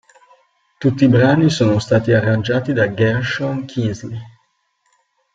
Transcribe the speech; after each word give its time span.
Tutti 0.79 1.03
i 1.03 1.07
brani 1.07 1.51
sono 1.51 1.77
stati 1.77 2.11
arrangiati 2.11 2.73
da 2.73 2.91
Gershon 2.91 3.65
Kingsley. 3.65 4.19